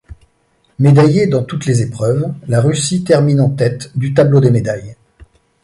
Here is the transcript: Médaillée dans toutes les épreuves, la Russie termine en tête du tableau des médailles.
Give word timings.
Médaillée 0.79 1.27
dans 1.27 1.43
toutes 1.43 1.67
les 1.67 1.83
épreuves, 1.83 2.33
la 2.47 2.59
Russie 2.59 3.03
termine 3.03 3.39
en 3.39 3.51
tête 3.51 3.91
du 3.95 4.15
tableau 4.15 4.39
des 4.39 4.49
médailles. 4.49 4.95